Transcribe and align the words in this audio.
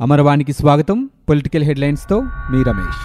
అమరవాణికి 0.00 0.52
స్వాగతం. 0.52 1.10
పొలిటికల్ 1.28 1.62
హెడ్లైన్స్తో 1.62 2.20
మీ 2.20 2.62
రమేష్. 2.62 3.00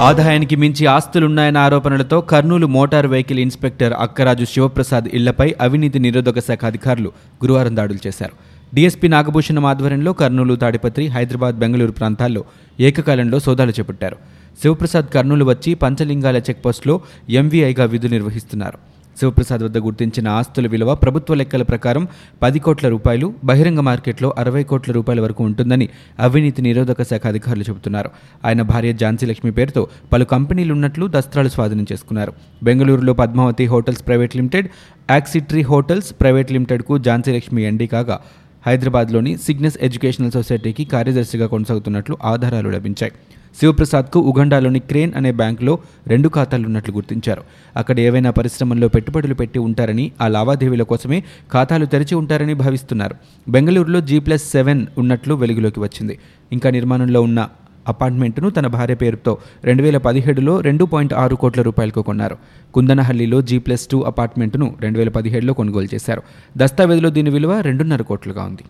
ఆదాయానికి 0.00 0.56
మించి 0.56 0.86
ఆస్తులున్నాయన్న 0.86 1.58
ఆరోపణలతో 1.58 2.20
Kurnool 2.20 2.66
motor 2.66 3.06
vehicle 3.06 3.38
inspector 3.38 3.92
Akkaraju 3.92 4.44
Sivaprasad 4.44 5.04
ఇళ్ళపై 5.14 5.54
అవినీతి 5.60 5.98
నిరోధక 5.98 6.38
శాఖ 6.38 6.64
అధికారులు 6.64 7.12
గురువారం 7.44 7.76
దాడులు 7.76 8.06
చేశారు. 8.06 8.32
డీఎస్పీ 8.74 9.08
నాగభూషణం 9.08 9.66
ఆధ్వర్యంలో 9.66 10.12
కర్నూలు 10.12 10.56
తాడిపత్రి 10.56 11.06
హైదరాబాద్ 11.06 11.58
బెంగళూరు 11.58 11.92
ప్రాంతాల్లో 11.92 12.44
ఏకకాలంలో 12.80 13.40
సోదాలు 13.40 13.70
చేపట్టారు. 13.70 14.16
శివప్రసాద్ 14.62 15.06
కర్నూలు 15.14 15.44
వచ్చి 15.44 15.74
పంచలింగాల 15.74 16.36
చెక్పోస్టులో 16.36 17.00
ఎంవీఐగా 17.30 17.84
విధులు 17.84 18.12
నిర్వహిస్తున్నారు. 18.12 18.89
శివప్రసాద్ 19.20 19.62
వద్ద 19.62 19.78
గుర్తించిన 19.78 20.28
ఆస్తుల 20.28 20.66
విలువ 20.66 20.94
ప్రభుత్వ 20.94 21.34
లెక్కల 21.34 21.62
ప్రకారం 21.62 22.08
పది 22.42 22.58
కోట్ల 22.58 22.88
రూపాయలు 22.88 23.34
బహిరంగ 23.44 23.80
మార్కెట్లో 23.80 24.34
అరవై 24.38 24.62
కోట్ల 24.62 24.92
రూపాయల 24.92 25.20
వరకు 25.20 25.44
ఉంటుందని 25.44 25.88
అవినీతి 26.18 26.62
నిరోధక 26.62 27.02
శాఖ 27.02 27.26
అధికారులు 27.26 27.62
చెబుతున్నారు. 27.62 28.10
ఆయన 28.44 28.62
భార్య 28.62 28.92
ఝాన్సీ 28.92 29.26
లక్ష్మి 29.26 29.52
పేరుతో 29.52 29.88
పలు 30.12 30.24
కంపెనీలు 30.24 30.72
ఉన్నట్లు 30.72 31.06
దస్త్రాలు 31.10 31.48
స్వాధీనం 31.48 31.86
చేసుకున్నారు. 31.92 32.32
బెంగళూరులో 32.62 33.12
Padmavathi 33.12 33.66
hotels 33.66 34.06
private 34.06 34.36
limited 34.36 34.68
axitree 35.10 35.62
hotels 35.62 36.14
private 36.20 36.52
లిమిటెడ్కు 36.52 36.98
ఝాన్సీ 36.98 37.32
లక్ష్మి 37.32 37.62
ఎండీ 37.62 37.86
కాగా 37.86 38.20
హైదరాబాద్లోని 38.66 39.36
సిగ్నస్ 39.36 39.78
ఎడ్యుకేషనల్ 39.82 40.32
సొసైటీకి 40.32 40.84
కార్యదర్శిగా 40.84 41.46
కొనసాగుతున్నట్లు 41.46 42.16
ఆధారాలు 42.24 42.70
లభించాయి. 42.70 43.12
శివప్రసాద్కు 43.58 44.20
ఉగండాలోని 44.20 44.78
క్రేన్ 44.78 45.12
అనే 45.16 45.32
బ్యాంకులో 45.32 45.78
రెండు 46.06 46.28
ఖాతాలున్నట్లు 46.28 46.94
గుర్తించారు. 46.94 47.42
అక్కడ 47.76 48.00
ఏవైనా 48.00 48.30
పరిశ్రమల్లో 48.30 48.88
పెట్టుబడులు 48.88 49.34
పెట్టి 49.34 49.58
ఉంటారని 49.58 50.12
ఆ 50.20 50.28
లావాదేవీల 50.28 50.82
కోసమే 50.82 51.24
ఖాతాలు 51.52 51.86
తెరిచి 51.86 52.14
ఉంటారని 52.14 52.54
భావిస్తున్నారు. 52.54 53.14
బెంగళూరులో 53.48 54.00
జీ 54.00 54.18
ప్లస్ 54.18 54.50
సెవెన్ 54.50 54.86
ఉన్నట్లు 54.98 55.34
వెలుగులోకి 55.34 55.80
వచ్చింది. 55.80 56.18
ఇంకా 56.52 56.70
నిర్మాణంలో 56.70 57.22
ఉన్న 57.22 57.48
అపార్ట్మెంట్ను 57.88 58.50
తన 58.50 58.66
భార్య 58.66 58.94
పేరుతో 58.94 59.38
రెండు 59.64 59.82
వేల 59.82 59.96
పదిహేడులో 59.96 60.60
రెండు 60.60 60.84
పాయింట్ 60.84 61.14
ఆరు 61.14 61.36
కోట్ల 61.36 61.62
రూపాయలకు 61.62 62.02
కొన్నారు. 62.02 62.36
కుందనహల్లిలో 62.74 63.42
జీ 63.42 63.58
ప్లస్ 63.58 63.86
టూ 63.86 64.02
అపార్ట్మెంట్ను 64.02 64.76
రెండు 64.80 64.98
వేల 64.98 65.08
పదిహేడులో 65.08 65.52
కొనుగోలు 65.52 65.88
చేశారు. 65.94 66.22
దస్తావేజులో 66.56 67.10
దీని 67.10 67.30
విలువ 67.30 67.60
రెండున్నర 67.60 68.02
కోట్లుగా 68.02 68.44
ఉంది. 68.44 68.62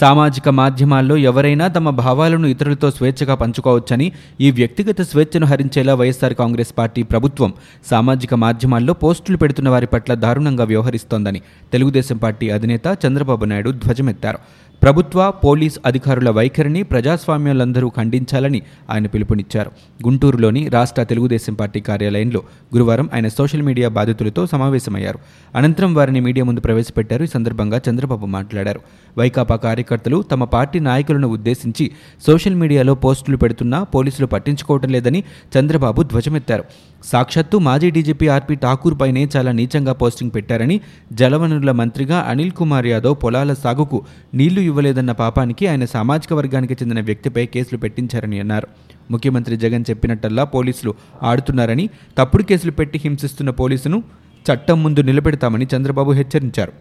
సామాజిక 0.00 0.48
మాధ్యమాల్లో 0.48 1.16
ఎవరైనా 1.16 1.68
తమ 1.68 1.90
భావాలను 1.90 2.46
ఇతరులతో 2.46 2.90
స్వేచ్ఛగా 2.90 3.34
పంచుకోవచ్చని 3.34 4.06
ఈ 4.40 4.50
వ్యక్తిగత 4.50 5.00
స్వేచ్ఛను 5.02 5.46
హరించేలా 5.46 5.94
వైఎస్ఆర్ 5.94 6.34
కాంగ్రెస్ 6.34 6.72
పార్టీ 6.78 7.02
ప్రభుత్వం 7.02 7.52
సామాజిక 7.90 8.34
మాధ్యమాల్లో 8.34 8.92
పోస్టులు 8.92 9.36
పెడుతున్న 9.36 9.68
వారి 9.68 9.86
పట్ల 9.86 10.14
దారుణంగా 10.14 10.64
వ్యవహరిస్తోందని 10.64 11.42
తెలుగుదేశం 11.72 12.16
పార్టీ 12.16 12.48
అధినేత 12.50 12.86
చంద్రబాబు 13.06 13.44
నాయుడు 13.44 13.70
ధ్వజమెత్తారు. 13.70 14.38
ప్రభుత్వ 14.82 15.32
పోలీస్ 15.44 15.78
అధికారుల 15.86 16.30
వైఖరిని 16.30 16.82
ప్రజాస్వామ్యాలందరూ 16.82 17.88
ఖండించాలని 17.88 18.62
ఆయన 18.90 19.06
పిలుపునిచ్చారు. 19.06 19.70
గుంటూరులోని 20.04 20.68
రాష్ట్ర 20.68 21.02
తెలుగుదేశం 21.02 21.54
పార్టీ 21.54 21.80
కార్యాలయంలో 21.80 22.42
గురువారం 22.74 23.10
ఆయన 23.14 23.28
సోషల్ 23.28 23.62
మీడియా 23.62 23.88
బాధితులతో 23.88 24.46
సమావేశమయ్యారు. 24.46 25.18
అనంతరం 25.54 25.94
వారిని 25.94 26.20
మీడియా 26.20 26.44
ముందు 26.44 26.60
ప్రవేశపెట్టారు. 26.60 27.24
ఈ 27.24 27.26
సందర్భంగా 27.26 27.80
చంద్రబాబు 27.90 28.26
మాట్లాడారు. 28.26 28.80
వైకాపా 29.18 29.56
కార్యకర్తలు 29.56 30.22
తమ 30.22 30.44
పార్టీ 30.44 30.78
నాయకులను 30.78 31.28
ఉద్దేశించి 31.28 31.90
సోషల్ 32.26 32.54
మీడియాలో 32.54 32.94
పోస్టులు 32.94 33.36
పెడుతున్నా 33.36 33.82
పోలీసులు 33.82 34.26
పట్టించుకోవటం 34.26 34.88
లేదని 34.88 35.24
చంద్రబాబు 35.58 36.02
ధ్వజమెత్తారు. 36.02 36.64
సాక్షాత్తు 37.04 37.56
మాజీ 37.58 37.90
డీజీపీ 37.90 38.28
ఆర్పీ 38.28 38.54
ఠాకూర్ 38.54 39.00
పైనే 39.00 39.28
చాలా 39.36 39.52
నీచంగా 39.52 39.92
పోస్టింగ్ 39.92 40.30
పెట్టారని 40.34 40.80
జలవనరుల 41.12 41.70
మంత్రిగా 41.70 42.18
అనిల్ 42.18 42.50
కుమార్ 42.50 42.86
యాదవ్ 42.86 43.16
పొలాల 43.24 43.52
సాగుకు 43.52 44.04
నీళ్ళు 44.34 44.71
ఇవ్వలేదన్న 44.72 45.12
పాపానికి 45.22 45.64
ఆయన 45.70 45.84
సామాజిక 45.96 46.32
వర్గానికి 46.40 46.74
చెందిన 46.80 47.00
వ్యక్తిపై 47.10 47.44
కేసులు 47.54 47.78
పెట్టించారని 47.78 48.38
అన్నారు. 48.44 48.68
ముఖ్యమంత్రి 49.10 49.56
జగన్ 49.64 49.84
చెప్పినట్టల్లా 49.90 50.44
పోలీసులు 50.54 50.92
ఆడుతున్నారని 51.22 51.84
తప్పుడు 52.18 52.44
కేసులు 52.50 52.72
పెట్టి 52.80 52.98
హింసిస్తున్న 53.04 53.50
పోలీసును 53.60 53.98
చట్టం 54.46 54.78
ముందు 54.82 55.00
నిలబెడతామని 55.08 55.66
చంద్రబాబు 55.72 56.12
హెచ్చరించారు. 56.20 56.72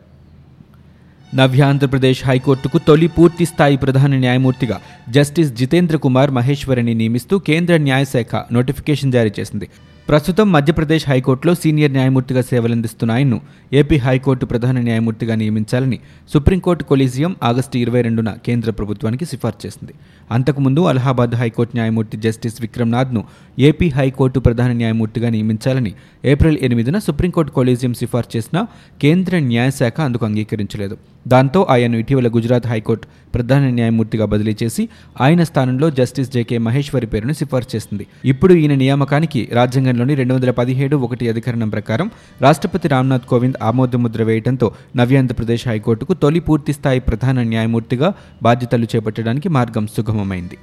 నవ్య 1.35 1.61
ఆంధ్రప్రదేశ్ 1.63 2.21
హైకోర్టుకు 2.27 2.77
తొలి 2.87 3.07
పూర్తి 3.17 3.45
స్థాయి 3.45 3.77
ప్రధాన 3.83 4.15
న్యాయమూర్తిగా 4.15 4.77
జస్టిస్ 5.09 5.51
జితేంద్ర 5.59 5.97
కుమార్ 6.05 6.31
మహేశ్వరిని 6.37 6.93
నియమిస్తూ 7.01 7.35
కేంద్ర 7.49 7.75
న్యాయశాఖ 7.87 8.41
నోటిఫికేషన్ 8.51 9.15
జారీ 9.15 9.31
చేసింది. 9.39 9.67
ప్రస్తుతం 10.07 10.51
మధ్యప్రదేశ్ 10.51 11.09
హైకోర్టులో 11.09 11.55
సీనియర్ 11.55 11.91
న్యాయమూర్తిగా 11.91 12.41
సేవలందిస్తున్న 12.41 13.11
ఆయన్ను 13.11 13.41
ఏపీ 13.73 13.97
హైకోర్టు 13.97 14.45
ప్రధాన 14.45 14.79
న్యాయమూర్తిగా 14.79 15.35
నియమించాలని 15.35 15.99
సుప్రీంకోర్టు 16.33 16.83
కొలీజియం 16.83 17.35
ఆగస్టు 17.43 17.77
ఇరవై 17.77 18.01
రెండున 18.01 18.31
కేంద్ర 18.45 18.71
ప్రభుత్వానికి 18.71 19.25
సిఫార్సు 19.25 19.67
చేసింది. 19.67 19.93
అంతకుముందు 20.31 20.81
అలహాబాద్ 20.81 21.35
హైకోర్టు 21.35 21.77
న్యాయమూర్తి 21.77 22.17
జస్టిస్ 22.17 22.61
విక్రమ్నాథ్ను 22.61 23.23
ఏపీ 23.59 23.89
హైకోర్టు 23.89 24.39
ప్రధాన 24.39 24.71
న్యాయమూర్తిగా 24.71 25.29
నియమించాలని 25.29 25.93
ఏప్రిల్ 26.25 26.57
ఎనిమిదిన 26.61 26.97
సుప్రీంకోర్టు 26.99 27.51
కొలీజియం 27.51 27.93
సిఫార్సు 27.93 28.37
చేసిన 28.37 28.65
కేంద్ర 29.01 29.39
న్యాయశాఖ 29.39 30.01
అందుకు 30.01 30.25
అంగీకరించలేదు. 30.25 30.97
దాంతో 31.27 31.67
ఆయన్ను 31.69 31.97
ఇటీవల 31.97 32.27
గుజరాత్ 32.27 32.67
హైకోర్టు 32.67 33.07
ప్రధాన 33.35 33.69
న్యాయమూర్తిగా 33.69 34.25
బదిలీ 34.25 34.55
చేసి 34.63 34.89
ఆయన 35.21 35.43
స్థానంలో 35.43 35.89
జస్టిస్ 35.89 36.31
జేకే 36.31 36.57
మహేశ్వరి 36.57 37.05
పేరును 37.05 37.33
సిఫార్సు 37.33 37.75
చేసింది. 37.75 38.07
ఇప్పుడు 38.25 38.53
ఈయన 38.53 38.73
నియామకానికి 38.73 39.49
రాజ్యాంగంలోని 39.53 40.15
రెండు 40.15 40.33
వందల 40.33 40.51
పదిహేడు 40.51 40.97
ఒకటి 40.97 41.29
అధికరణం 41.29 41.69
ప్రకారం 41.69 42.11
రాష్ట్రపతి 42.41 42.87
రామ్నాథ్ 42.87 43.25
కోవింద్ 43.25 43.55
ఆమోదముద్ర 43.61 44.23
వేయడంతో 44.23 44.71
నవ్యాంధ్రప్రదేశ్ 44.95 45.67
హైకోర్టుకు 45.67 46.13
తొలి 46.13 46.39
పూర్తిస్థాయి 46.39 46.99
ప్రధాన 46.99 47.41
న్యాయమూర్తిగా 47.43 48.13
బాధ్యతలు 48.43 48.87
చేపట్టడానికి 48.95 49.49
మార్గం 49.49 49.87
సుగమమైంది. 49.87 50.57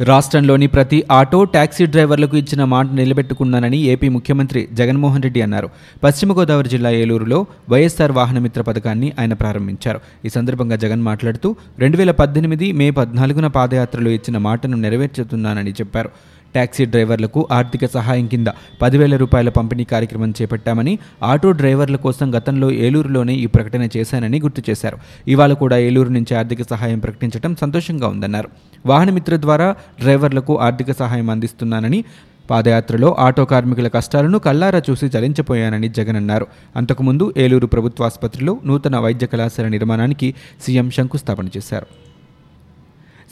రాష్ట్రంలోని 0.00 0.66
ప్రతి 0.66 1.04
ఆటో 1.10 1.44
టాక్సీ 1.44 1.86
డ్రైవర్లకు 1.86 2.36
ఇచ్చిన 2.36 2.64
మాట 2.64 2.86
నిలబెట్టుకున్నానని 2.92 3.78
ఏపీ 3.78 4.08
ముఖ్యమంత్రి 4.08 4.68
జగన్మోహన్ 4.72 5.22
రెడ్డి 5.22 5.42
అన్నారు. 5.42 5.68
పశ్చిమ 6.04 6.32
గోదావరి 6.32 6.68
జిల్లా 6.68 6.90
ఏలూరులో 6.90 7.46
వైఎస్ఆర్ 7.70 8.12
వాహనమిత్ర 8.12 8.62
పథకాన్ని 8.62 9.12
ఆయన 9.18 9.32
ప్రారంభించారు. 9.32 10.00
ఈ 10.24 10.28
సందర్భంగా 10.28 10.76
జగన్ 10.76 11.02
మాట్లాడుతూ 11.02 11.56
రెండు 11.78 11.96
వేల 11.96 12.10
పద్దెనిమిది 12.10 12.72
మే 12.72 12.90
పద్నాలుగున 12.90 13.46
పాదయాత్రలో 13.46 14.10
ఇచ్చిన 14.10 14.38
మాటను 14.38 14.76
నెరవేర్చుతున్నానని 14.76 15.70
చెప్పారు. 15.70 16.10
ట్యాక్సీ 16.54 16.84
డ్రైవర్లకు 16.84 17.48
ఆర్థిక 17.50 17.84
సహాయం 17.86 18.26
కింద 18.26 18.46
పదివేల 18.82 19.16
రూపాయల 19.16 19.48
పంపిణీ 19.48 19.84
కార్యక్రమం 19.84 20.34
చేపట్టామని 20.42 20.98
ఆటో 21.22 21.52
డ్రైవర్ల 21.52 21.96
కోసం 21.96 22.34
గతంలో 22.36 22.70
ఏలూరులోనే 22.70 23.34
ఈ 23.34 23.46
ప్రకటన 23.46 23.88
చేశానని 23.96 24.40
గుర్తు 24.40 24.62
చేశారు. 24.70 24.98
ఇవాళ 25.28 25.52
కూడా 25.52 25.78
ఏలూరు 25.78 26.08
నుంచి 26.08 26.34
ఆర్థిక 26.34 26.62
సహాయం 26.70 26.98
ప్రకటించడం 26.98 27.56
సంతోషంగా 27.60 28.08
ఉందన్నారు. 28.08 28.48
వాహనమిత్ర 28.86 29.36
ద్వారా 29.36 29.76
డ్రైవర్లకు 30.00 30.58
ఆర్థిక 30.58 30.92
సహాయం 30.92 31.30
అందిస్తున్నానని 31.30 32.04
పాదయాత్రలో 32.50 33.16
ఆటో 33.18 33.44
కార్మికుల 33.44 33.88
కష్టాలను 33.88 34.38
కల్లారా 34.38 34.82
చూసి 34.90 35.06
చలించిపోయానని 35.06 35.88
జగన్ 35.88 36.16
అన్నారు. 36.16 36.46
అంతకుముందు 36.76 37.34
ఏలూరు 37.36 37.66
ప్రభుత్వాసుపత్రిలో 37.66 38.58
నూతన 38.66 38.96
వైద్య 38.96 39.26
కళాశాల 39.26 39.68
నిర్మాణానికి 39.68 40.34
సీఎం 40.66 40.90
శంకుస్థాపన 40.90 41.46
చేశారు. 41.56 41.86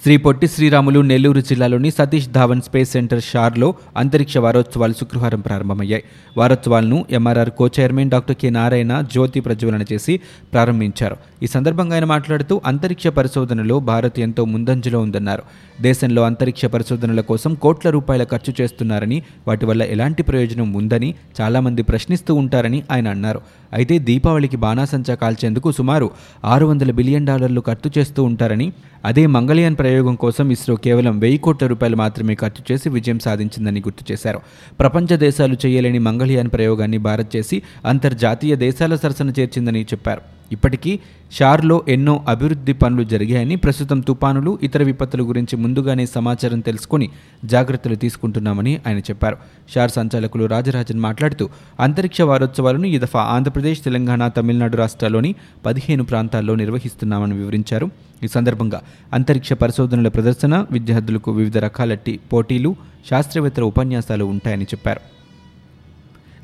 శ్రీ 0.05 0.15
పొట్టి 0.17 0.47
శ్రీరాములు 0.49 1.01
నెల్లూరు 1.01 1.41
జిల్లాలోని 1.41 1.91
సతీష్ 1.91 2.27
ధావన్ 2.29 2.63
స్పేస్ 2.63 2.93
సెంటర్ 2.93 3.21
షార్లో 3.23 3.75
అంతరిక్ష 3.97 4.39
వారోత్సవాలు 4.39 4.95
శుక్రవారం 5.01 5.41
ప్రారంభమయ్యాయి. 5.41 6.05
వారోత్సవాలను 6.37 7.05
MRR 7.11 7.51
co 7.59 7.67
chairman 7.77 8.11
doctor 8.11 8.37
K 8.37 8.51
Narayana 8.51 8.93
జ్యోతి 9.13 9.41
ప్రజ్వలన 9.41 9.85
చేసి 9.93 10.15
ప్రారంభించారు. 10.53 11.17
ఈ 11.43 11.47
సందర్భంగా 11.47 11.95
ఆయన 11.95 12.05
మాట్లాడుతూ 12.05 12.61
అంతరిక్ష 12.67 13.07
పరిశోధనలో 13.19 13.77
భారత్ 13.91 14.19
ఎంతో 14.21 14.45
ముందంజలో 14.45 15.01
ఉందన్నారు. 15.01 15.45
దేశంలో 15.81 16.23
అంతరిక్ష 16.23 16.65
పరిశోధనల 16.75 17.21
కోసం 17.21 17.55
కోట్ల 17.55 17.91
రూపాయల 17.91 18.25
ఖర్చు 18.25 18.55
చేస్తున్నారని 18.61 19.23
వాటి 19.49 19.67
వల్ల 19.67 19.83
ఎలాంటి 19.97 20.23
ప్రయోజనం 20.23 20.73
ఉందని 20.73 21.15
చాలామంది 21.41 21.83
ప్రశ్నిస్తూ 21.83 22.35
ఉంటారని 22.35 22.83
ఆయన 22.91 23.09
అన్నారు. 23.09 23.43
అయితే 23.73 23.95
దీపావళికి 23.99 24.57
బాణాసంచా 24.57 25.15
కాల్చేందుకు 25.15 25.73
సుమారు 25.73 26.09
ఆరు 26.45 26.67
వందల 26.67 26.91
బిలియన్ 26.91 27.27
డాలర్లు 27.27 27.61
ఖర్చు 27.61 27.91
చేస్తూ 27.99 28.21
ఉంటారని 28.25 28.67
అదే 29.05 29.27
మంగళయాన్ 29.27 29.77
ప్రయోగం 29.77 30.15
కోసం 30.15 30.51
ఇస్రో 30.51 30.75
కేవలం 30.77 31.19
వెయ్యి 31.19 31.39
కోట్ల 31.39 31.67
రూపాయలు 31.67 31.97
మాత్రమే 31.97 32.35
ఖర్చు 32.35 32.73
చేసి 32.73 32.89
విజయం 32.89 33.19
సాధించిందని 33.19 33.81
గుర్తు 33.81 34.13
చేశారు. 34.13 34.41
ప్రపంచ 34.81 35.17
దేశాలు 35.17 35.57
చేయలేని 35.67 35.99
మంగళయాన్ 35.99 36.51
ప్రయోగాన్ని 36.51 36.99
భారత్ 36.99 37.37
చేసి 37.37 37.63
అంతర్జాతీయ 37.87 38.57
దేశాల 38.57 38.97
సరసన 38.97 39.31
చేర్చిందని 39.31 39.83
చెప్పారు. 39.83 40.42
ఇప్పటికీ 40.53 40.99
షార్లో 41.33 41.85
ఎన్నో 41.89 42.25
అభివృద్ధి 42.29 42.73
పనులు 42.73 43.05
జరిగాయని 43.05 43.57
ప్రస్తుతం 43.57 44.01
తుపానులు 44.01 44.59
ఇతర 44.63 44.83
విపత్తుల 44.83 45.23
గురించి 45.23 45.57
ముందుగానే 45.57 46.07
సమాచారం 46.07 46.61
తెలుసుకుని 46.61 47.09
జాగ్రత్తలు 47.45 47.95
తీసుకుంటున్నామని 47.95 48.81
ఆయన 48.87 48.99
చెప్పారు. 48.99 49.37
షార్ 49.75 49.91
సంచాలకులు 49.91 50.45
రాజరాజన్ 50.45 51.01
మాట్లాడుతూ 51.01 51.49
అంతరిక్ష 51.81 52.21
వారోత్సవాలను 52.21 52.87
ఈ 52.87 52.99
దఫా 52.99 53.21
ఆంధ్రప్రదేశ్ 53.21 53.81
తెలంగాణ 53.81 54.29
తమిళనాడు 54.29 54.77
రాష్ట్రాల్లోని 54.77 55.35
పదిహేను 55.67 56.05
ప్రాంతాల్లో 56.05 56.55
నిర్వహిస్తున్నామని 56.55 57.35
వివరించారు. 57.35 57.91
ఈ 58.25 58.29
సందర్భంగా 58.29 58.81
అంతరిక్ష 59.13 59.53
పరిశోధనల 59.53 60.09
ప్రదర్శన 60.09 60.67
విద్యార్థులకు 60.73 61.31
వివిధ 61.33 61.59
రకాల 61.59 61.95
టీ 61.95 62.21
పోటీలు 62.33 62.77
శాస్త్రవేత్తల 63.11 63.63
ఉపన్యాసాలు 63.63 64.25
ఉంటాయని 64.25 64.65
చెప్పారు. 64.65 65.22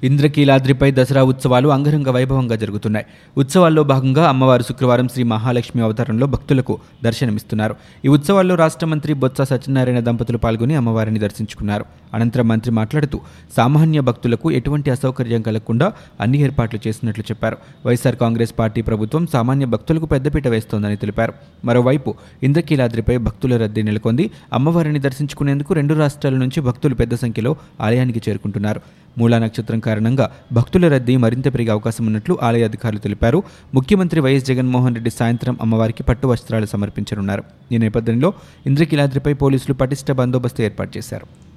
ఇంద్రకీలాద్రిపై 0.05 0.91
దసరా 0.91 1.23
ఉత్సవాలు 1.23 1.69
అంగరంగ 1.69 2.09
వైభవంగా 2.09 2.57
జరుగుతున్నాయి. 2.57 3.07
ఉత్సవాల్లో 3.37 3.83
భాగంగా 3.83 4.29
అమ్మవారు 4.29 4.63
శుక్రవారం 4.63 5.09
శ్రీ 5.09 5.23
మహాలక్ష్మి 5.23 5.83
అవతారంలో 5.83 6.27
భక్తులకు 6.27 6.79
దర్శనమిస్తున్నారు. 7.05 7.77
ఈ 8.05 8.09
ఉత్సవాల్లో 8.09 8.55
రాష్ట్ర 8.55 8.87
మంత్రి 8.87 9.15
బొత్స 9.15 9.43
సత్యనారాయణ 9.43 9.99
దంపతులు 9.99 10.39
పాల్గొని 10.39 10.75
అమ్మవారిని 10.75 11.19
దర్శించుకున్నారు. 11.19 11.85
అనంతరం 12.15 12.49
మంత్రి 12.49 12.73
మాట్లాడుతూ 12.73 13.21
సామాన్య 13.57 14.01
భక్తులకు 14.01 14.51
ఎటువంటి 14.51 14.91
అసౌకర్యం 14.91 15.43
కలగకుండా 15.43 15.93
అన్ని 16.21 16.39
ఏర్పాట్లు 16.39 16.89
చేసినట్లు 16.89 17.25
చెప్పారు. 17.31 17.57
వైఎస్ఆర్ 17.87 18.17
కాంగ్రెస్ 18.17 18.55
పార్టీ 18.59 18.83
ప్రభుత్వం 18.83 19.27
సామాన్య 19.27 19.67
భక్తులకు 19.67 20.07
పెద్దపీట 20.07 20.49
వేస్తోందని 20.49 20.97
తెలిపారు. 20.97 21.33
మరోవైపు 21.65 22.15
ఇంద్రకీలాద్రిపై 22.43 23.17
భక్తుల 23.17 23.57
రద్దీ 23.57 23.83
నెలకొంది. 23.83 24.31
అమ్మవారిని 24.53 24.99
దర్శించుకునేందుకు 24.99 25.75
రెండు 25.75 25.95
రాష్ట్రాల 25.95 26.35
నుంచి 26.35 26.61
భక్తులు 26.61 26.95
పెద్ద 26.95 27.15
సంఖ్యలో 27.15 27.57
ఆలయానికి 27.81 28.23
చేరుకుంటున్నారు. 28.29 28.81
మూలా 29.19 29.39
నక్షత్రం 29.39 29.81
కారణంగా 29.81 30.27
భక్తుల 30.53 30.89
రద్దీ 30.89 31.17
మరింత 31.17 31.55
పెరిగే 31.55 31.71
అవకాశం 31.71 32.07
ఉన్నట్లు 32.07 32.39
ఆలయ 32.43 32.65
అధికారులు 32.65 33.03
తెలిపారు. 33.07 33.43
ముఖ్యమంత్రి 33.75 34.21
వైఎస్ 34.21 34.45
జగన్మోహన్ 34.45 34.97
రెడ్డి 34.99 35.11
సాయంత్రం 35.11 35.57
అమ్మవారికి 35.63 36.03
పట్టు 36.03 36.27
వస్త్రాలు 36.27 36.67
సమర్పించనున్నారు. 36.67 37.45
ఈ 37.73 37.79
నేపథ్యంలో 37.79 38.31
ఇంద్రకీలాద్రిపై 38.67 39.35
పోలీసులు 39.45 39.77
పటిష్ట 39.83 40.11
బందోబస్తు 40.23 40.63
ఏర్పాటు 40.63 40.93
చేశారు. 40.99 41.48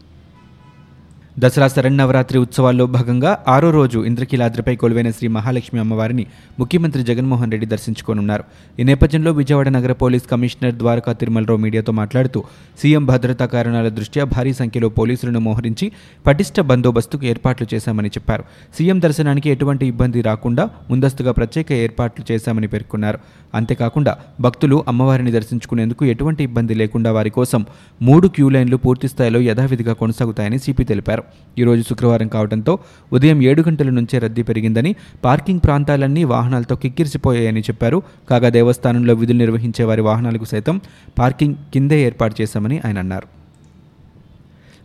దసరా 1.38 1.68
శరన్నవరాత్రి 1.68 2.39
ఉత్సవాల్లో 2.39 2.86
భాగంగా 2.86 3.38
ఆరో 3.48 3.72
రోజు 3.72 4.00
ఇంద్రకీలాద్రిపై 4.06 4.75
కొలువైన 4.75 5.10
శ్రీ 5.10 5.28
మహాలక్ష్మి 5.28 5.80
అమ్మవారిని 5.80 6.25
ముఖ్యమంత్రి 6.60 7.04
జగన్మోహన్ 7.04 7.51
రెడ్డి 7.51 7.68
దర్శించుకోనున్నారు. 7.68 8.44
ఈ 8.80 8.83
నేపథ్యంలో 8.83 9.31
విజయవాడ 9.31 9.69
నగర 9.69 9.92
పోలీస్ 9.92 10.28
కమిషనర్ 10.31 10.75
ద్వారకా 10.75 11.13
తిరుమలరావు 11.13 11.60
మీడియాతో 11.60 11.92
మాట్లాడుతూ 11.92 12.44
సీఎం 12.81 13.06
భద్రతా 13.06 13.45
కారణాల 13.45 13.88
దృష్ట్యా 13.88 14.24
భారీ 14.24 14.54
సంఖ్యలో 14.54 14.89
పోలీసులను 14.89 15.39
మోహరించి 15.39 15.92
పటిష్ట 16.28 16.60
బందోబస్తుకు 16.60 17.25
ఏర్పాట్లు 17.25 17.68
చేశామని 17.74 18.10
చెప్పారు. 18.10 18.44
సీఎం 18.77 19.01
దర్శనానికి 19.01 19.50
ఎటువంటి 19.50 19.86
ఇబ్బంది 19.86 20.22
రాకుండా 20.22 20.69
ముందస్తుగా 20.89 21.31
ప్రత్యేక 21.31 21.72
ఏర్పాట్లు 21.72 22.25
చేశామని 22.31 22.68
పేర్కొన్నారు. 22.68 23.19
అంతేకాకుండా 23.56 24.18
భక్తులు 24.42 24.84
అమ్మవారిని 24.88 25.31
దర్శించుకునేందుకు 25.31 26.06
ఎటువంటి 26.06 26.44
ఇబ్బంది 26.44 26.74
లేకుండా 26.74 27.12
వారి 27.12 27.30
కోసం 27.30 27.66
మూడు 28.01 28.27
క్యూ 28.27 28.50
లైన్లు 28.50 28.77
పూర్తి 28.77 29.07
స్థాయిలో 29.07 29.39
యథావిధిగా 29.39 29.94
కొనసాగుతాయని 29.94 30.60
సిపి 30.60 30.84
తెలిపారు. 30.84 31.20
ఈరోజు 31.59 31.81
శుక్రవారం 31.81 32.27
కావడంతో 32.27 32.79
ఉదయం 33.13 33.44
ఏడు 33.44 33.62
గంటల 33.62 33.89
నుంచే 33.89 34.19
రద్దీ 34.19 34.44
పెరిగిందని 34.44 34.95
పార్కింగ్ 35.25 35.59
ప్రాంతాలన్నీ 35.65 36.23
వాహనాలతో 36.23 36.75
కిక్కిరిసిపోయాయని 36.75 37.62
చెప్పారు. 37.62 38.01
కాగా 38.29 38.50
దేవస్థానంలో 38.50 39.13
విధులు 39.13 39.38
నిర్వహించే 39.38 39.85
వారి 39.85 40.01
వాహనాలకు 40.01 40.45
సైతం 40.45 40.81
పార్కింగ్ 41.19 41.56
కిందే 41.73 42.06
ఏర్పాటు 42.06 42.41
చేశామని 42.41 42.79
ఆయన 42.85 43.00
అన్నారు. 43.00 43.40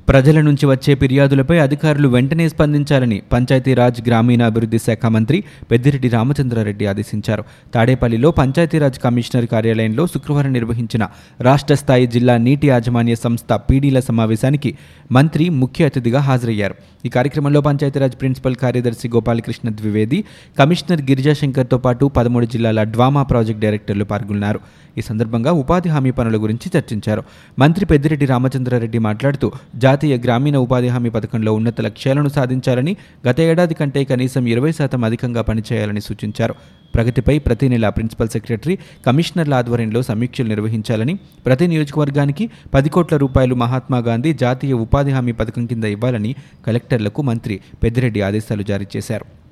ప్రజల 0.08 0.40
నుంచి 0.40 0.66
వచ్చే 0.66 0.94
ఫిర్యాదులపై 0.94 1.58
అధికారులు 1.58 2.08
వెంటనే 2.08 2.48
స్పందించాలని 2.48 3.22
పంచాయతీరాజ్ 3.32 4.08
గ్రామీణాభివృద్ధి 4.08 4.78
శాఖ 4.78 5.06
మంత్రి 5.06 5.44
పెద్దిరెడ్డి 5.70 6.08
రామచంద్రారెడ్డి 6.08 6.86
ఆదేశించారు. 6.86 7.44
తాడేపల్లిలో 7.74 8.30
పంచాయతీరాజ్ 8.30 8.98
కమిషనర్ 8.98 9.46
కార్యాలయంలో 9.46 10.06
శుక్రవారం 10.06 10.52
నిర్వహించిన 10.52 11.08
రాష్ట్ర 11.40 11.74
స్థాయి 11.74 12.06
జిల్లా 12.06 12.36
నీటి 12.36 12.68
యాజమాన్య 12.68 13.14
సంస్థ 13.14 13.52
పీడీల 13.52 14.00
సమావేశానికి 14.00 14.78
మంత్రి 15.12 15.48
ముఖ్య 15.48 15.84
అతిథిగా 15.84 16.20
హాజరయ్యారు. 16.20 16.74
ఈ 17.06 17.08
కార్యక్రమంలో 17.08 17.60
పంచాయతీరాజ్ 17.60 18.16
ప్రిన్సిపల్ 18.20 18.54
కార్యదర్శి 18.54 19.08
గోపాలకృష్ణ 19.08 19.68
ద్వివేది 19.68 20.24
కమిషనర్ 20.58 21.02
గిరిజాశంకర్తో 21.02 21.78
పాటు 21.78 22.06
పదమూడు 22.06 22.46
జిల్లాల 22.46 22.82
డ్వామా 22.82 23.22
ప్రాజెక్ట్ 23.22 23.62
డైరెక్టర్లు 23.62 24.04
పాల్గొన్నారు. 24.04 24.60
ఈ 24.98 25.00
సందర్భంగా 25.00 25.52
ఉపాధి 25.52 25.88
హామీ 25.88 26.10
పనుల 26.10 26.42
గురించి 26.42 26.78
చర్చించారు. 26.78 27.22
మంత్రి 27.58 27.86
పెద్దిరెడ్డి 27.86 28.26
రామచంద్రారెడ్డి 28.26 28.98
మాట్లాడుతూ 28.98 29.52
జాతీయ 29.96 30.16
గ్రామీణ 30.24 30.56
ఉపాధి 30.56 30.88
హామీ 30.88 31.10
పథకంలో 31.10 31.52
ఉన్నత 31.52 31.80
లక్ష్యాలను 31.80 32.28
సాధించాలని 32.28 32.92
గత 33.28 33.38
ఏడాది 33.40 33.74
కంటే 33.74 34.00
కనీసం 34.04 34.46
ఇరవై 34.46 34.72
శాతం 34.72 35.04
అధికంగా 35.04 35.42
పనిచేయాలని 35.42 36.00
సూచించారు. 36.00 36.54
ప్రగతిపై 36.94 37.38
ప్రతి 37.38 37.68
నెల 37.68 37.88
ప్రిన్సిపల్ 37.88 38.28
సెక్రటరీ 38.28 38.78
కమిషనర్ల 39.06 39.54
ఆధ్వర్యంలో 39.54 40.02
సమీక్షలు 40.02 40.48
నిర్వహించాలని 40.48 41.14
ప్రతి 41.46 41.66
నియోజకవర్గానికి 41.66 42.50
పది 42.74 42.88
కోట్ల 42.88 43.16
రూపాయలు 43.16 43.54
మహాత్మాగాంధీ 43.54 44.32
జాతీయ 44.44 44.72
ఉపాధి 44.84 45.10
హామీ 45.10 45.32
పథకం 45.32 45.66
కింద 45.66 45.84
ఇవ్వాలని 45.96 46.34
కలెక్టర్లకు 46.66 47.22
మంత్రి 47.22 47.60
పెద్దిరెడ్డి 47.82 48.20
ఆదేశాలు 48.20 48.62
జారీ 48.62 48.88
చేశారు. 48.96 49.45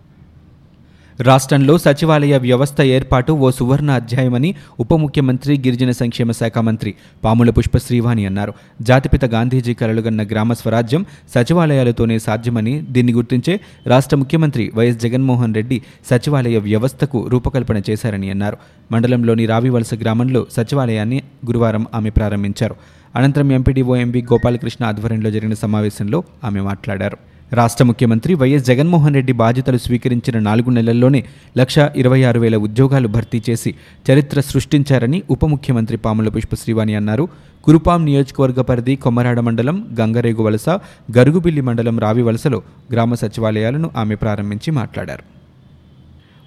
రాష్ట్రంలో 1.21 1.79
సచివాలయ 1.79 2.39
వ్యవస్థ 2.39 2.81
ఏర్పాటు 2.81 3.33
ఓ 3.33 3.51
సువర్ణ 3.51 3.91
అధ్యాయమని 3.91 4.55
ఉప 4.81 4.95
ముఖ్యమంత్రి 4.95 5.59
గిరిజన 5.59 5.91
సంక్షేమ 5.91 6.31
శాఖ 6.31 6.59
మంత్రి 6.59 6.95
పాముల 7.25 7.51
పుష్ప 7.51 7.79
శ్రీవాణి 7.79 8.27
అన్నారు. 8.27 8.53
జాతిపిత 8.83 9.25
గాంధీజీ 9.25 9.75
కలలుగన్న 9.75 10.23
గ్రామ 10.23 10.53
స్వరాజ్యం 10.53 11.07
సచివాలయాలతోనే 11.35 12.19
సాధ్యమని 12.19 12.81
దీన్ని 12.81 13.13
గుర్తించే 13.13 13.61
రాష్ట్ర 13.87 14.17
ముఖ్యమంత్రి 14.17 14.73
వైఎస్ 14.75 14.99
జగన్మోహన్ 14.99 15.55
రెడ్డి 15.55 15.83
సచివాలయ 16.11 16.59
వ్యవస్థకు 16.59 17.29
రూపకల్పన 17.29 17.83
చేశారని 17.91 18.31
అన్నారు. 18.31 18.57
మండలంలోని 18.93 19.47
రావివలస 19.47 19.95
గ్రామంలో 19.95 20.47
సచివాలయాన్ని 20.57 21.23
గురువారం 21.47 21.87
ఆమె 21.95 22.11
ప్రారంభించారు. 22.11 22.77
అనంతరం 23.17 23.53
ఎంపీడీఓ 23.53 23.97
ఎంబీ 23.97 24.23
గోపాలకృష్ణ 24.23 24.85
ఆధ్వర్యంలో 24.85 25.31
జరిగిన 25.31 25.55
సమావేశంలో 25.55 26.25
ఆమె 26.45 26.61
మాట్లాడారు. 26.61 27.34
రాష్ట్ర 27.53 27.85
ముఖ్యమంత్రి 27.85 28.35
వైఎస్ 28.35 28.65
జగన్మోహన్ 28.65 29.15
రెడ్డి 29.15 29.33
బాధ్యతలు 29.33 29.77
స్వీకరించిన 29.77 30.39
నాలుగు 30.39 30.71
నెలల్లోనే 30.71 31.25
లక్ష 31.59 31.79
ఇరవై 31.97 32.21
ఆరు 32.25 32.41
వేల 32.41 32.57
ఉద్యోగాలు 32.57 33.09
భర్తీ 33.09 33.43
చేసి 33.51 33.75
చరిత్ర 34.11 34.41
సృష్టించారని 34.41 35.23
ఉప 35.31 35.45
ముఖ్యమంత్రి 35.45 35.97
పాముల 35.97 36.29
పుష్ప 36.29 36.55
శ్రీవాణి 36.55 36.95
అన్నారు. 36.95 37.29
కురుపాం 37.65 38.05
నియోజకవర్గ 38.05 38.61
పరిధి 38.61 38.97
కొమ్మరాడ 38.97 39.41
మండలం 39.41 39.87
గంగరేగు 40.01 40.43
వలస 40.43 40.69
గరుగుబిల్లి 41.17 41.61
మండలం 41.61 41.99
రావి 41.99 42.23
వలసలో 42.23 42.63
గ్రామ 42.93 43.15
సచివాలయాలను 43.15 43.91
ఆమె 43.97 44.15
ప్రారంభించి 44.15 44.71
మాట్లాడారు. 44.71 45.44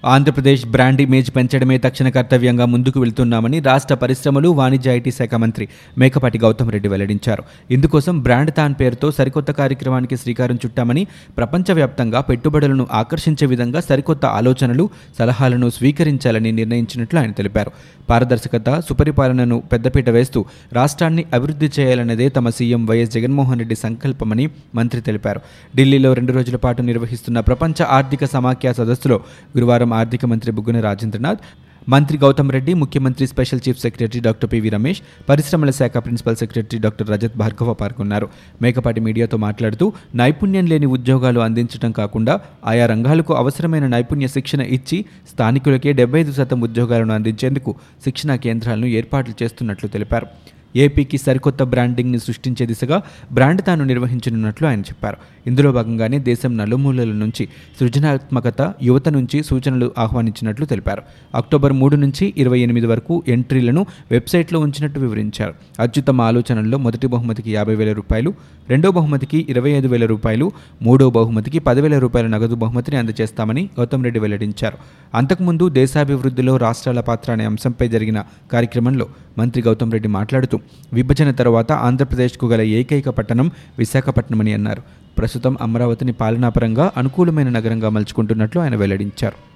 ఆంధ్రప్రదేశ్ 0.04 0.66
బ్రాండ్ 0.66 1.00
ఇమేజ్ 1.00 1.36
పెంచడమే 1.36 1.78
తక్షణ 1.78 2.08
కర్తవ్యంగా 2.08 2.64
ముందుకు 2.64 3.00
వెళ్తున్నామని 3.00 3.60
రాష్ట్ర 3.60 3.94
పరిశ్రమలు 3.94 4.48
వాణిజ్య 4.48 4.90
ఐటీ 4.90 5.10
శాఖ 5.10 5.34
మంత్రి 5.34 5.68
మేకపాటి 5.98 6.38
గౌతమ్ 6.38 6.72
రెడ్డి 6.72 6.88
వెల్లడించారు. 6.88 7.42
ఇందుకోసం 7.70 8.20
బ్రాండ్ 8.20 8.52
తాన్ 8.54 8.74
పేరుతో 8.80 9.10
సరికొత్త 9.10 9.50
కార్యక్రమానికి 9.50 10.16
శ్రీకారం 10.16 10.58
చుట్టామని 10.66 11.06
ప్రపంచవ్యాప్తంగా 11.36 12.20
పెట్టుబడులను 12.20 12.86
ఆకర్షించే 12.92 13.46
విధంగా 13.46 13.80
సరికొత్త 13.80 14.26
ఆలోచనలు 14.26 14.90
సలహాలను 15.18 15.70
స్వీకరించాలని 15.70 16.52
నిర్ణయించినట్లు 16.52 17.20
ఆయన 17.20 17.30
తెలిపారు. 17.30 17.72
పారదర్శకత 18.10 18.80
సుపరిపాలనను 18.88 19.62
పెద్దపీట 19.72 20.10
వేస్తూ 20.10 20.44
రాష్ట్రాన్ని 20.72 21.24
అభివృద్ధి 21.34 21.70
చేయాలన్నదే 21.80 22.28
తమ 22.28 22.48
సీఎం 22.50 22.86
వైఎస్ 22.86 23.10
జగన్మోహన్ 23.10 23.58
రెడ్డి 23.58 23.74
సంకల్పమని 23.74 24.48
మంత్రి 24.74 25.00
తెలిపారు. 25.00 25.40
ఢిల్లీలో 25.76 26.12
రెండు 26.12 26.32
రోజుల 26.32 26.56
పాటు 26.56 26.82
నిర్వహిస్తున్న 26.82 27.40
ప్రపంచ 27.40 27.82
ఆర్థిక 27.82 28.24
సమాఖ్య 28.24 28.72
సదస్సులో 28.72 29.20
గురువారం 29.56 29.87
ఆర్థిక 29.94 30.24
మంత్రి 30.24 30.52
బుగ్గన 30.52 30.80
రాజేంద్రనాథ్ 30.80 31.38
మంత్రి 31.88 32.18
గౌతమ్ 32.18 32.52
రెడ్డి 32.52 32.74
ముఖ్యమంత్రి 32.74 33.26
special 33.26 33.60
chief 33.68 33.78
secretary 33.78 34.20
doctor 34.20 34.50
PV 34.52 34.68
Ramesh 34.68 35.02
పరిశ్రమల 35.28 35.70
శాఖ 35.70 35.96
principal 35.96 36.36
secretary 36.36 36.80
doctor 36.80 37.10
Rajat 37.10 37.36
Bhargava 37.36 37.72
పాల్గొన్నారు. 37.72 38.28
మేకపాటి 38.62 39.00
మీడియాతో 39.00 39.36
మాట్లాడుతూ 39.36 39.92
నైపుణ్యం 40.14 40.66
లేని 40.66 40.86
ఉద్యోగాలు 40.86 41.40
అందించడం 41.40 41.92
కాకుండా 41.92 42.40
ఆయా 42.66 42.86
రంగాలకు 42.86 43.34
అవసరమైన 43.34 43.86
నైపుణ్య 43.86 44.28
శిక్షణ 44.28 44.60
ఇచ్చి 44.60 45.04
స్థానికులకే 45.32 45.92
డెబ్బై 45.92 46.20
ఐదు 46.20 46.32
శాతం 46.32 46.60
ఉద్యోగాలను 46.60 47.14
అందించేందుకు 47.14 47.76
శిక్షణా 48.04 48.36
కేంద్రాలను 48.36 48.86
ఏర్పాట్లు 48.86 49.34
చేస్తున్నట్లు 49.42 49.88
తెలిపారు. 49.88 50.26
ఏపీకి 50.76 51.18
సరికొత్త 51.18 51.62
బ్రాండింగ్ని 51.62 52.18
సృష్టించే 52.18 52.66
దిశగా 52.66 53.02
బ్రాండ్ 53.32 53.62
తాను 53.62 53.84
నిర్వహించనున్నట్లు 53.84 54.66
ఆయన 54.66 54.80
చెప్పారు. 54.80 55.16
ఇందులో 55.48 55.72
భాగంగానే 55.72 56.18
దేశం 56.18 56.52
నలుమూలల 56.56 57.12
నుంచి 57.22 57.44
సృజనాత్మకత 57.80 58.62
యువత 58.82 59.08
నుంచి 59.08 59.38
సూచనలు 59.42 59.86
ఆహ్వానించినట్లు 59.98 60.64
తెలిపారు. 60.72 61.02
అక్టోబర్ 61.34 61.74
మూడు 61.80 61.96
నుంచి 61.96 62.34
ఇరవై 62.36 62.60
ఎనిమిది 62.60 62.86
వరకు 62.86 63.14
ఎంట్రీలను 63.28 63.82
వెబ్సైట్లో 64.10 64.60
ఉంచినట్టు 64.60 65.00
వివరించారు. 65.00 65.54
అత్యుత్తమ 65.80 66.20
ఆలోచనల్లో 66.20 66.78
మొదటి 66.78 67.06
బహుమతికి 67.06 67.50
యాభై 67.52 67.74
వేల 67.74 67.92
రూపాయలు 67.92 68.32
రెండో 68.68 68.90
బహుమతికి 68.90 69.46
ఇరవై 69.48 69.70
ఐదు 69.70 69.88
వేల 69.88 70.06
రూపాయలు 70.06 70.46
మూడో 70.82 71.06
బహుమతికి 71.10 71.58
పదివేల 71.58 71.98
రూపాయల 71.98 72.26
నగదు 72.26 72.54
బహుమతిని 72.54 72.96
అందజేస్తామని 72.96 73.62
గౌతమ్ 73.78 74.04
రెడ్డి 74.04 74.20
వెల్లడించారు. 74.20 74.78
అంతకుముందు 75.14 75.68
దేశాభివృద్ధిలో 75.68 76.56
రాష్ట్రాల 76.56 77.00
పాత్ర 77.00 77.32
అనే 77.32 77.44
అంశంపై 77.44 77.88
జరిగిన 77.88 78.18
కార్యక్రమంలో 78.52 79.06
మంత్రి 79.38 79.62
గౌతమ్ 79.62 79.92
రెడ్డి 79.92 80.08
మాట్లాడుతూ 80.08 80.56
విభజన 80.92 81.30
తర్వాత 81.30 81.72
ఆంధ్రప్రదేశ్కు 81.72 82.46
గల 82.46 82.60
ఏకైక 82.60 83.08
పట్టణం 83.08 83.50
విశాఖపట్నమని 83.78 84.52
అన్నారు. 84.52 85.07
ప్రస్తుతం 85.18 85.58
అమరావతిని 85.60 86.12
పాలనాపరంగా 86.12 86.92
అనుకూలమైన 86.96 87.48
నగరంగా 87.48 87.88
మలుచుకుంటున్నట్లు 87.88 88.60
ఆయన 88.60 88.76
వెల్లడించారు. 88.76 89.47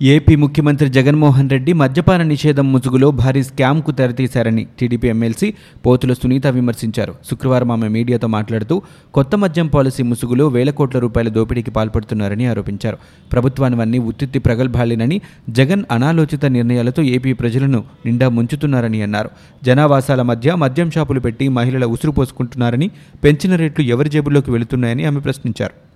ఏపీ 0.00 0.36
ముఖ్యమంత్రి 0.36 0.88
జగన్మోహన్ 0.88 1.50
రెడ్డి 1.50 1.72
మద్యపాన 1.72 2.22
నిషేధం 2.22 2.72
ముసుగులో 2.72 3.10
భారీ 3.10 3.42
స్కామ్కు 3.42 3.90
తెరతీశారని 3.90 4.66
టీడీపీ 4.80 5.08
ఎమ్మెల్సీ 5.08 5.54
పోతుల 5.86 6.12
సునీత 6.12 6.46
విమర్శించారు. 6.46 7.14
శుక్రవారం 7.30 7.72
ఆమె 7.72 7.88
మీడియాతో 7.88 8.26
మాట్లాడుతూ 8.26 8.82
కొత్త 9.14 9.36
మద్యం 9.36 9.66
పాలసీ 9.66 10.02
ముసుగులో 10.02 10.48
వేల 10.48 10.70
కోట్ల 10.70 10.98
రూపాయల 10.98 11.28
దోపిడీకి 11.28 11.70
పాల్పడుతున్నారని 11.70 12.46
ఆరోపించారు. 12.46 12.98
ప్రభుత్వానివన్నీ 13.32 13.98
ఉత్తిత్తి 13.98 14.38
ప్రగల్భాలేనని 14.38 15.20
జగన్ 15.50 15.84
అనాలోచిత 15.90 16.46
నిర్ణయాలతో 16.46 17.02
ఏపీ 17.02 17.32
ప్రజలను 17.32 17.84
నిండా 18.06 18.28
ముంచుతున్నారని 18.28 19.02
అన్నారు. 19.02 19.30
జనావాసాల 19.64 20.22
మధ్య 20.22 20.54
మద్యం 20.54 20.90
షాపులు 20.90 21.20
పెట్టి 21.20 21.48
మహిళల 21.48 21.84
ఉసురు 21.84 22.12
పోసుకుంటున్నారని 22.12 22.90
పెంచిన 23.24 23.56
రేట్లు 23.56 23.84
ఎవరి 23.84 24.10
జేబుల్లోకి 24.10 24.50
వెళుతున్నాయని 24.50 25.04
ఆమె 25.04 25.20
ప్రశ్నించారు. 25.20 25.87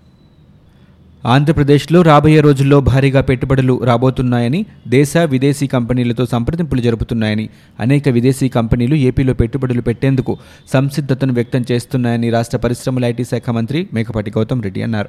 ఆంధ్రప్రదేశ్లో 1.24 2.02
రాబోయే 2.02 2.40
రోజుల్లో 2.40 2.80
భారీగా 2.80 3.20
పెట్టుబడులు 3.20 3.80
రాబోతున్నాయని 3.84 4.66
దేశ 4.88 5.16
విదేశీ 5.16 5.66
కంపెనీలతో 5.66 6.26
సంప్రదింపులు 6.26 6.80
జరుపుతున్నాయని 6.80 7.48
అనేక 7.80 8.08
విదేశీ 8.08 8.48
కంపెనీలు 8.48 8.94
ఏపీలో 8.94 9.34
పెట్టుబడులు 9.34 9.82
పెట్టేందుకు 9.82 10.38
సంసిద్ధతను 10.72 11.32
వ్యక్తం 11.32 11.64
చేస్తున్నాయని 11.72 12.30
రాష్ట్ర 12.30 12.58
పరిశ్రమల 12.58 13.04
ఐటీ 13.04 13.24
శాఖ 13.24 13.50
మంత్రి 13.50 13.88
మేకపాటి 13.94 14.30
గౌతమ్ 14.30 14.62
రెడ్డి 14.62 14.82
అన్నారు. 14.82 15.08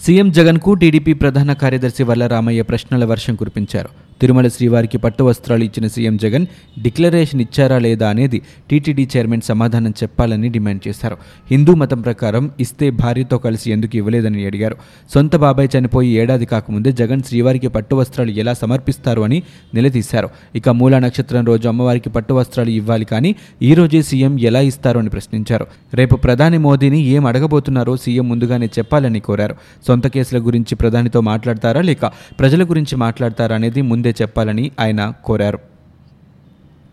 సీఎం 0.00 0.30
జగన్కు 0.30 0.74
టీడీపీ 0.74 1.12
ప్రధాన 1.12 1.52
కార్యదర్శి 1.52 2.02
వల్ల 2.02 2.26
రామయ్య 2.26 2.62
ప్రశ్నల 2.62 3.04
వర్షం 3.04 3.34
కురిపించారు. 3.34 3.88
తిరుమల 4.22 4.48
శ్రీవారికి 4.48 4.98
పట్టు 4.98 5.22
వస్త్రాలు 5.24 5.64
ఇచ్చిన 5.64 5.86
సీఎం 5.86 6.16
జగన్ 6.16 6.46
డిక్లరేషన్ 6.82 7.40
ఇచ్చారా 7.40 7.78
లేదా 7.78 8.08
అనేది 8.08 8.42
టీటీడీ 8.70 9.08
చైర్మన్ 9.16 9.40
సమాధానం 9.40 9.90
చెప్పాలని 10.02 10.48
డిమాండ్ 10.48 10.88
చేశారు. 10.88 11.16
హిందూ 11.50 11.74
మతం 11.74 12.00
ప్రకారం 12.00 12.50
ఇస్తే 12.60 12.90
భార్యతో 12.90 13.38
కలిసి 13.38 13.70
ఎందుకు 13.70 13.96
ఇవ్వలేదని 13.96 14.46
అడిగారు. 14.46 14.76
సొంత 15.14 15.36
బాబాయ్ 15.36 15.68
చనిపోయి 15.78 16.10
ఏడాది 16.10 16.46
కాకముందే 16.46 16.92
జగన్ 16.92 17.22
శ్రీవారికి 17.22 17.68
పట్టు 17.68 17.94
వస్త్రాలు 17.94 18.30
ఎలా 18.30 18.54
సమర్పిస్తారు 18.54 19.20
అని 19.20 19.42
నిలదీశారు. 19.74 20.30
ఇక 20.54 20.68
మూలా 20.68 20.98
నక్షత్రం 20.98 21.44
రోజు 21.44 21.68
అమ్మవారికి 21.68 22.10
పట్టు 22.10 22.34
వస్త్రాలు 22.34 22.70
ఇవ్వాలి 22.70 23.04
కానీ 23.04 23.34
ఈ 23.62 23.74
రోజే 23.74 24.02
సీఎం 24.02 24.40
ఎలా 24.40 24.60
ఇస్తారు 24.60 24.98
అని 24.98 25.10
ప్రశ్నించారు. 25.10 25.66
రేపు 25.94 26.16
ప్రధాని 26.16 26.58
మోదీని 26.58 27.02
ఏం 27.04 27.26
అడగబోతున్నారో 27.26 27.96
సీఎం 27.96 28.28
ముందుగానే 28.28 28.66
చెప్పాలని 28.66 29.20
కోరారు. 29.20 29.56
సొంత 29.86 30.06
కేసుల 30.06 30.38
గురించి 30.46 30.74
ప్రధానితో 30.74 31.20
మాట్లాడతారా 31.20 31.80
లేక 31.80 32.06
ప్రజల 32.40 32.62
గురించి 32.64 32.96
మాట్లాడతారా 32.96 33.56
అనేది 33.56 33.82
ముందే 33.82 34.11
చెప్పాలని 34.22 34.70
ఆయన 34.80 35.12
కోరారు. 35.24 35.58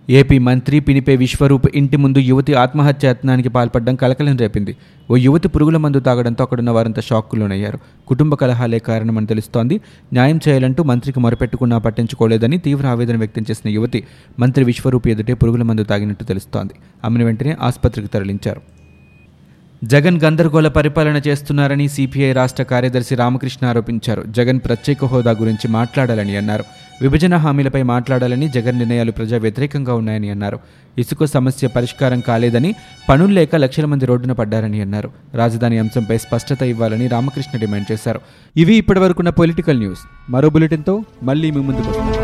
ఏపీ 0.09 0.37
మంత్రి 0.37 0.79
పినిపే 0.79 1.15
విశ్వరూప్ 1.15 1.65
ఇంటి 1.75 1.97
ముందు 1.97 2.19
యువతి 2.19 2.53
ఆత్మహత్య 2.53 3.07
యత్నానికి 3.07 3.49
పాల్పడడం 3.49 3.95
కలకలం 3.95 4.37
రేపింది. 4.37 4.77
ఓ 5.11 5.15
యువతి 5.15 5.47
పురుగుల 5.47 5.77
మందు 5.77 5.99
తాగడంతో 5.99 6.43
అక్కడున్న 6.43 6.69
వారంతా 6.69 7.01
షాక్కు 7.01 7.35
లోనయ్యారు 7.35 7.79
కుటుంబ 8.07 8.35
కలహాలే 8.35 8.79
కారణమని 8.79 9.25
తెలుస్తోంది. 9.25 9.81
న్యాయం 10.13 10.39
చేయాలంటూ 10.47 10.83
మంత్రికి 10.83 11.19
మొరపెట్టుకున్నా 11.19 11.77
పట్టించుకోలేదని 11.77 12.57
తీవ్ర 12.57 12.87
ఆవేదన 12.87 13.17
వ్యక్తం 13.17 13.45
చేసిన 13.51 13.71
యువతి 13.71 14.03
మంత్రి 14.39 14.65
విశ్వరూప్ 14.65 15.07
ఎదుటే 15.07 15.33
పురుగుల 15.33 15.63
మందు 15.63 15.83
తాగినట్టు 15.83 16.23
తెలుస్తోంది. 16.23 16.73
ఆమెను 17.05 17.25
వెంటనే 17.25 17.57
ఆసుపత్రికి 17.61 18.07
తరలించారు. 18.07 18.61
జగన్ 19.83 20.19
గందరగోళ 20.23 20.67
పరిపాలన 20.67 21.21
చేస్తున్నారని 21.27 21.87
సిపిఐ 21.87 22.33
రాష్ట్ర 22.33 22.63
కార్యదర్శి 22.63 23.15
రామకృష్ణ 23.15 23.67
ఆరోపించారు. 23.67 24.23
జగన్ 24.27 24.59
ప్రత్యేక 24.65 25.05
హోదా 25.05 25.31
గురించి 25.31 25.67
మాట్లాడాలని 25.67 26.37
అన్నారు. 26.37 26.63
విభజన 27.01 27.35
హామీలపై 27.35 27.81
మాట్లాడాలని 27.83 28.49
జగన్ 28.49 28.77
నిర్ణయాలు 28.77 29.11
ప్రజా 29.11 29.37
వ్యతిరేకంగా 29.37 29.93
ఉన్నాయని 29.93 30.29
అన్నారు. 30.29 30.59
ఇసుక 30.97 31.25
సమస్య 31.25 31.67
పరిష్కారం 31.67 32.19
కాలేదని 32.19 32.75
పనులు 33.09 33.31
లేక 33.31 33.55
లక్షల 33.55 33.85
మంది 33.85 34.05
రోడ్డున 34.05 34.31
పడ్డారని 34.31 34.81
అన్నారు. 34.81 35.11
రాజధాని 35.33 35.77
అంశంపై 35.77 36.17
స్పష్టత 36.17 36.63
ఇవ్వాలని 36.63 37.07
రామకృష్ణ 37.07 37.59
డిమాండ్ 37.59 37.91
చేశారు. 37.91 38.21
ఇవి 38.57 38.75
ఇప్పటివరకున్న 38.75 39.29
పొలిటికల్ 39.29 39.79
న్యూస్. 39.79 39.99
మరో 40.29 40.49
బులెటిన్తో 40.49 41.03
మళ్ళీ 41.23 41.51
మీ 41.51 41.61
ముందుకు 41.61 41.89
వస్తాం. 41.89 42.18